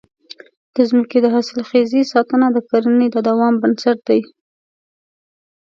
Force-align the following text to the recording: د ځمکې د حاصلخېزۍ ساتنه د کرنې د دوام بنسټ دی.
د 0.75 0.75
ځمکې 0.89 1.17
د 1.21 1.25
حاصلخېزۍ 1.33 2.01
ساتنه 2.13 2.47
د 2.51 2.57
کرنې 2.69 3.07
د 3.11 3.17
دوام 3.27 3.53
بنسټ 3.61 3.97
دی. 4.09 4.21